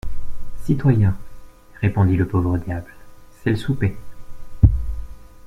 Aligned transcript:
Citoyen, 0.63 1.13
répondit 1.79 2.15
le 2.15 2.27
pauvre 2.27 2.57
diable, 2.57 2.91
c'est 3.43 3.51
le 3.51 3.55
souper. 3.55 3.95